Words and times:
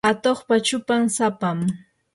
atuqpa 0.09 0.55
chupan 0.65 1.03
sapam. 1.15 1.57